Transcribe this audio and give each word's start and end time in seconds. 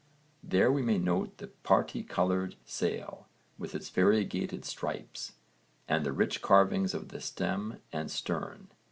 There 0.43 0.71
we 0.71 0.81
may 0.81 0.97
note 0.97 1.37
the 1.37 1.45
parti 1.49 2.01
coloured 2.01 2.55
sail 2.65 3.27
with 3.59 3.75
its 3.75 3.89
variegated 3.89 4.65
stripes, 4.65 5.33
and 5.87 6.03
the 6.03 6.11
rich 6.11 6.41
carving 6.41 6.85
of 6.95 7.13
stem 7.23 7.79
and 7.93 8.09
stern. 8.09 8.69